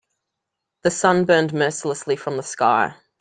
[0.81, 2.95] The sun burned mercilessly from the sky.